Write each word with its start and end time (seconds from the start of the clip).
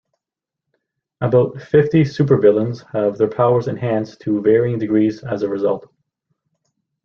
About 1.21 1.61
fifty 1.61 2.01
supervillains 2.03 2.83
have 2.91 3.19
their 3.19 3.27
powers 3.27 3.67
enhanced 3.67 4.19
to 4.21 4.41
varying 4.41 4.79
degrees 4.79 5.23
as 5.23 5.43
a 5.43 5.47
result. 5.47 5.93